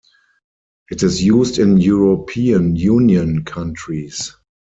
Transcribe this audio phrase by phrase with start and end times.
[0.89, 4.35] It is used in European Union countries.